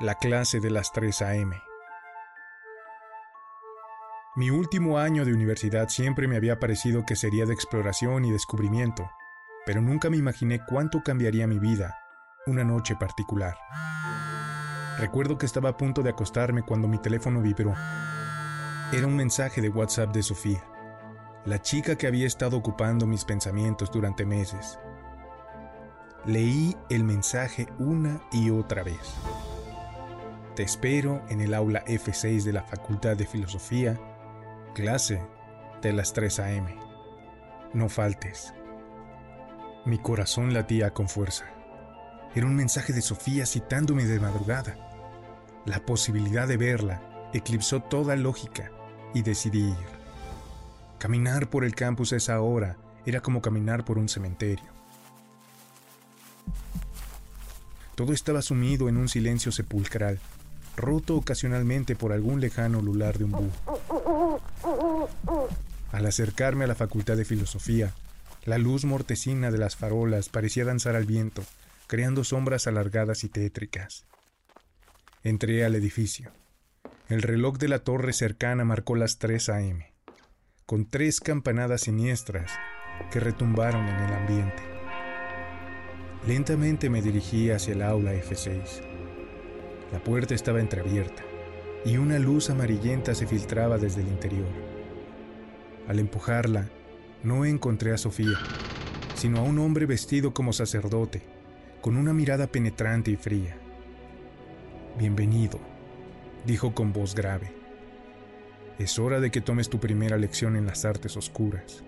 la 0.00 0.16
clase 0.16 0.58
de 0.58 0.70
las 0.70 0.90
3 0.90 1.22
a.m. 1.22 1.62
Mi 4.34 4.50
último 4.50 4.98
año 4.98 5.24
de 5.24 5.32
universidad 5.32 5.88
siempre 5.88 6.26
me 6.26 6.36
había 6.36 6.58
parecido 6.58 7.06
que 7.06 7.14
sería 7.14 7.46
de 7.46 7.54
exploración 7.54 8.24
y 8.24 8.32
descubrimiento, 8.32 9.08
pero 9.64 9.80
nunca 9.80 10.10
me 10.10 10.16
imaginé 10.16 10.60
cuánto 10.66 11.04
cambiaría 11.04 11.46
mi 11.46 11.60
vida 11.60 11.96
una 12.46 12.64
noche 12.64 12.96
particular. 12.96 13.56
Recuerdo 14.98 15.38
que 15.38 15.46
estaba 15.46 15.70
a 15.70 15.76
punto 15.76 16.02
de 16.02 16.10
acostarme 16.10 16.62
cuando 16.62 16.88
mi 16.88 16.98
teléfono 16.98 17.40
vibró. 17.40 17.74
Era 18.92 19.06
un 19.06 19.14
mensaje 19.14 19.60
de 19.62 19.68
WhatsApp 19.68 20.12
de 20.12 20.24
Sofía, 20.24 20.64
la 21.44 21.62
chica 21.62 21.96
que 21.96 22.08
había 22.08 22.26
estado 22.26 22.56
ocupando 22.56 23.06
mis 23.06 23.24
pensamientos 23.24 23.92
durante 23.92 24.26
meses. 24.26 24.78
Leí 26.26 26.76
el 26.90 27.04
mensaje 27.04 27.68
una 27.78 28.20
y 28.32 28.50
otra 28.50 28.82
vez. 28.82 29.14
Te 30.54 30.62
espero 30.62 31.20
en 31.28 31.40
el 31.40 31.52
aula 31.52 31.84
F6 31.84 32.44
de 32.44 32.52
la 32.52 32.62
Facultad 32.62 33.16
de 33.16 33.26
Filosofía, 33.26 33.98
clase 34.72 35.20
de 35.82 35.92
las 35.92 36.12
3 36.12 36.38
a.m. 36.38 36.76
No 37.72 37.88
faltes. 37.88 38.54
Mi 39.84 39.98
corazón 39.98 40.54
latía 40.54 40.94
con 40.94 41.08
fuerza. 41.08 41.46
Era 42.36 42.46
un 42.46 42.54
mensaje 42.54 42.92
de 42.92 43.02
Sofía 43.02 43.46
citándome 43.46 44.04
de 44.04 44.20
madrugada. 44.20 44.76
La 45.66 45.84
posibilidad 45.84 46.46
de 46.46 46.56
verla 46.56 47.02
eclipsó 47.32 47.80
toda 47.82 48.14
lógica 48.14 48.70
y 49.12 49.22
decidí 49.22 49.70
ir. 49.70 49.88
Caminar 50.98 51.50
por 51.50 51.64
el 51.64 51.74
campus 51.74 52.12
a 52.12 52.16
esa 52.16 52.40
hora 52.40 52.76
era 53.04 53.20
como 53.20 53.42
caminar 53.42 53.84
por 53.84 53.98
un 53.98 54.08
cementerio. 54.08 54.72
Todo 57.96 58.12
estaba 58.12 58.40
sumido 58.40 58.88
en 58.88 58.96
un 58.96 59.08
silencio 59.08 59.50
sepulcral, 59.50 60.20
roto 60.76 61.16
ocasionalmente 61.16 61.96
por 61.96 62.12
algún 62.12 62.40
lejano 62.40 62.80
lular 62.82 63.18
de 63.18 63.24
un 63.24 63.32
búho. 63.32 64.40
Al 65.92 66.06
acercarme 66.06 66.64
a 66.64 66.66
la 66.66 66.74
Facultad 66.74 67.16
de 67.16 67.24
Filosofía, 67.24 67.92
la 68.44 68.58
luz 68.58 68.84
mortecina 68.84 69.50
de 69.50 69.58
las 69.58 69.76
farolas 69.76 70.28
parecía 70.28 70.64
danzar 70.64 70.96
al 70.96 71.06
viento, 71.06 71.42
creando 71.86 72.24
sombras 72.24 72.66
alargadas 72.66 73.24
y 73.24 73.28
tétricas. 73.28 74.04
Entré 75.22 75.64
al 75.64 75.74
edificio. 75.74 76.32
El 77.08 77.22
reloj 77.22 77.58
de 77.58 77.68
la 77.68 77.78
torre 77.78 78.12
cercana 78.12 78.64
marcó 78.64 78.96
las 78.96 79.18
3 79.18 79.48
a.m., 79.50 79.92
con 80.66 80.86
tres 80.86 81.20
campanadas 81.20 81.82
siniestras 81.82 82.50
que 83.10 83.20
retumbaron 83.20 83.86
en 83.86 83.96
el 83.96 84.12
ambiente. 84.12 84.62
Lentamente 86.26 86.88
me 86.88 87.02
dirigí 87.02 87.50
hacia 87.50 87.74
el 87.74 87.82
aula 87.82 88.14
F6. 88.14 88.93
La 89.94 90.02
puerta 90.02 90.34
estaba 90.34 90.58
entreabierta 90.58 91.22
y 91.84 91.98
una 91.98 92.18
luz 92.18 92.50
amarillenta 92.50 93.14
se 93.14 93.28
filtraba 93.28 93.78
desde 93.78 94.00
el 94.00 94.08
interior. 94.08 94.48
Al 95.86 96.00
empujarla, 96.00 96.68
no 97.22 97.44
encontré 97.44 97.92
a 97.92 97.96
Sofía, 97.96 98.36
sino 99.14 99.38
a 99.38 99.42
un 99.42 99.60
hombre 99.60 99.86
vestido 99.86 100.34
como 100.34 100.52
sacerdote, 100.52 101.22
con 101.80 101.96
una 101.96 102.12
mirada 102.12 102.48
penetrante 102.48 103.12
y 103.12 103.16
fría. 103.16 103.56
Bienvenido, 104.98 105.60
dijo 106.44 106.74
con 106.74 106.92
voz 106.92 107.14
grave. 107.14 107.52
Es 108.80 108.98
hora 108.98 109.20
de 109.20 109.30
que 109.30 109.42
tomes 109.42 109.70
tu 109.70 109.78
primera 109.78 110.18
lección 110.18 110.56
en 110.56 110.66
las 110.66 110.84
artes 110.84 111.16
oscuras. 111.16 111.84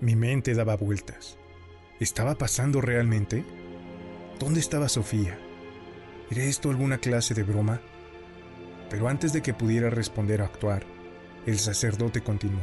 Mi 0.00 0.16
mente 0.16 0.54
daba 0.54 0.76
vueltas. 0.76 1.38
¿Estaba 2.00 2.34
pasando 2.34 2.80
realmente? 2.80 3.44
¿Dónde 4.40 4.58
estaba 4.58 4.88
Sofía? 4.88 5.38
¿Era 6.30 6.44
esto 6.44 6.70
alguna 6.70 6.98
clase 6.98 7.34
de 7.34 7.42
broma? 7.42 7.80
Pero 8.88 9.08
antes 9.08 9.32
de 9.32 9.42
que 9.42 9.52
pudiera 9.52 9.90
responder 9.90 10.40
o 10.40 10.44
actuar, 10.44 10.84
el 11.44 11.58
sacerdote 11.58 12.22
continuó. 12.22 12.60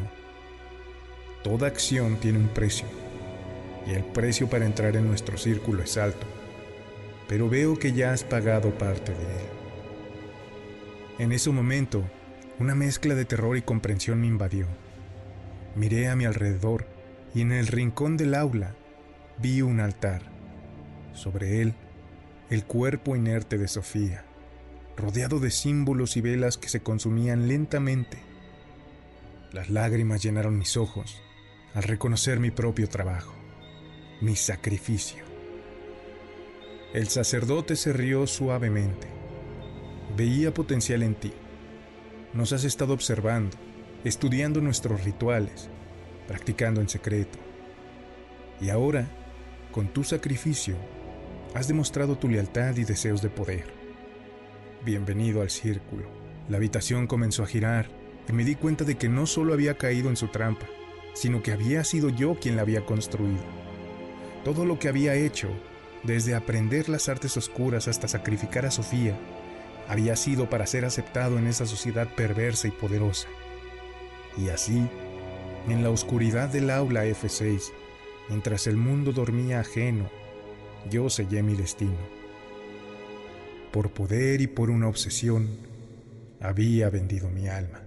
Toda 1.43 1.67
acción 1.67 2.17
tiene 2.17 2.39
un 2.39 2.47
precio, 2.47 2.87
y 3.85 3.91
el 3.91 4.05
precio 4.05 4.49
para 4.49 4.65
entrar 4.65 4.95
en 4.95 5.07
nuestro 5.07 5.37
círculo 5.37 5.83
es 5.83 5.97
alto, 5.97 6.25
pero 7.27 7.49
veo 7.49 7.77
que 7.77 7.91
ya 7.91 8.13
has 8.13 8.23
pagado 8.23 8.77
parte 8.77 9.11
de 9.11 9.23
él. 9.23 9.49
En 11.19 11.31
ese 11.31 11.49
momento, 11.49 12.03
una 12.59 12.75
mezcla 12.75 13.15
de 13.15 13.25
terror 13.25 13.57
y 13.57 13.61
comprensión 13.61 14.21
me 14.21 14.27
invadió. 14.27 14.67
Miré 15.75 16.07
a 16.07 16.15
mi 16.15 16.25
alrededor 16.25 16.87
y 17.33 17.41
en 17.41 17.51
el 17.51 17.67
rincón 17.67 18.17
del 18.17 18.33
aula 18.33 18.75
vi 19.39 19.61
un 19.61 19.79
altar. 19.79 20.21
Sobre 21.13 21.61
él, 21.61 21.73
el 22.49 22.63
cuerpo 22.63 23.15
inerte 23.15 23.57
de 23.57 23.67
Sofía, 23.67 24.23
rodeado 24.95 25.39
de 25.39 25.51
símbolos 25.51 26.15
y 26.15 26.21
velas 26.21 26.57
que 26.57 26.69
se 26.69 26.79
consumían 26.79 27.47
lentamente. 27.47 28.19
Las 29.51 29.69
lágrimas 29.69 30.23
llenaron 30.23 30.57
mis 30.57 30.77
ojos 30.77 31.21
al 31.73 31.83
reconocer 31.83 32.39
mi 32.39 32.51
propio 32.51 32.87
trabajo, 32.87 33.33
mi 34.21 34.35
sacrificio. 34.35 35.25
El 36.93 37.09
sacerdote 37.09 37.75
se 37.75 37.91
rió 37.91 38.25
suavemente. 38.27 39.07
Veía 40.15 40.53
potencial 40.53 41.03
en 41.03 41.15
ti. 41.15 41.33
Nos 42.33 42.53
has 42.53 42.63
estado 42.63 42.93
observando, 42.93 43.57
estudiando 44.05 44.61
nuestros 44.61 45.03
rituales, 45.03 45.69
practicando 46.27 46.79
en 46.79 46.87
secreto. 46.87 47.37
Y 48.61 48.69
ahora 48.69 49.07
con 49.71 49.89
tu 49.89 50.03
sacrificio, 50.03 50.75
has 51.53 51.67
demostrado 51.67 52.17
tu 52.17 52.27
lealtad 52.29 52.75
y 52.75 52.83
deseos 52.83 53.21
de 53.21 53.29
poder. 53.29 53.65
Bienvenido 54.85 55.41
al 55.41 55.49
círculo. 55.49 56.09
La 56.49 56.57
habitación 56.57 57.07
comenzó 57.07 57.43
a 57.43 57.47
girar 57.47 57.89
y 58.27 58.33
me 58.33 58.43
di 58.43 58.55
cuenta 58.55 58.83
de 58.83 58.95
que 58.95 59.09
no 59.09 59.25
solo 59.25 59.53
había 59.53 59.77
caído 59.77 60.09
en 60.09 60.15
su 60.15 60.27
trampa, 60.27 60.65
sino 61.13 61.41
que 61.41 61.51
había 61.51 61.83
sido 61.83 62.09
yo 62.09 62.35
quien 62.35 62.55
la 62.55 62.61
había 62.61 62.85
construido. 62.85 63.43
Todo 64.43 64.65
lo 64.65 64.79
que 64.79 64.87
había 64.87 65.15
hecho, 65.15 65.49
desde 66.03 66.35
aprender 66.35 66.89
las 66.89 67.09
artes 67.09 67.35
oscuras 67.37 67.87
hasta 67.87 68.07
sacrificar 68.07 68.65
a 68.65 68.71
Sofía, 68.71 69.17
había 69.87 70.15
sido 70.15 70.49
para 70.49 70.67
ser 70.67 70.85
aceptado 70.85 71.37
en 71.37 71.47
esa 71.47 71.65
sociedad 71.65 72.07
perversa 72.15 72.67
y 72.67 72.71
poderosa. 72.71 73.27
Y 74.37 74.49
así, 74.49 74.87
en 75.67 75.83
la 75.83 75.89
oscuridad 75.89 76.49
del 76.49 76.69
aula 76.69 77.05
F6, 77.05 77.71
Mientras 78.29 78.67
el 78.67 78.75
mundo 78.75 79.13
dormía 79.13 79.61
ajeno, 79.61 80.09
yo 80.89 81.09
sellé 81.09 81.43
mi 81.43 81.55
destino. 81.55 81.97
Por 83.71 83.91
poder 83.91 84.41
y 84.41 84.47
por 84.47 84.69
una 84.69 84.87
obsesión, 84.87 85.47
había 86.39 86.89
vendido 86.89 87.29
mi 87.29 87.47
alma. 87.47 87.86